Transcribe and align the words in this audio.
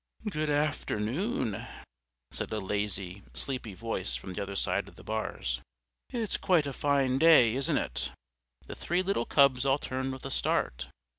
"Good 0.27 0.49
afternoon," 0.49 1.67
said 2.31 2.51
a 2.51 2.57
lazy, 2.57 3.21
sleepy 3.35 3.75
voice 3.75 4.15
from 4.15 4.33
the 4.33 4.41
other 4.41 4.55
side 4.55 4.87
of 4.87 4.95
the 4.95 5.03
bars. 5.03 5.61
"It's 6.09 6.37
quite 6.37 6.65
a 6.65 6.73
fine 6.73 7.19
day, 7.19 7.53
isn't 7.53 7.77
it?" 7.77 8.11
The 8.65 8.73
three 8.73 9.03
little 9.03 9.27
Cubs 9.27 9.63
all 9.63 9.77
turned 9.77 10.11
with 10.11 10.25
a 10.25 10.31
start. 10.31 10.87